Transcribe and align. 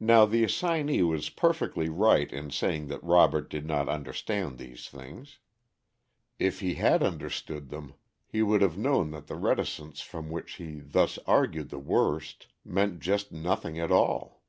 Now 0.00 0.26
the 0.26 0.44
assignee 0.44 1.02
was 1.02 1.30
perfectly 1.30 1.88
right 1.88 2.30
in 2.30 2.50
saying 2.50 2.88
that 2.88 3.02
Robert 3.02 3.48
did 3.48 3.64
not 3.64 3.88
understand 3.88 4.58
these 4.58 4.86
things. 4.86 5.38
If 6.38 6.60
he 6.60 6.74
had 6.74 7.02
understood 7.02 7.70
them 7.70 7.94
he 8.26 8.42
would 8.42 8.60
have 8.60 8.76
known 8.76 9.12
that 9.12 9.26
the 9.26 9.36
reticence 9.36 10.02
from 10.02 10.28
which 10.28 10.56
he 10.56 10.78
thus 10.80 11.18
argued 11.26 11.70
the 11.70 11.78
worst, 11.78 12.48
meant 12.66 13.00
just 13.00 13.32
nothing 13.32 13.78
at 13.78 13.90
all. 13.90 14.42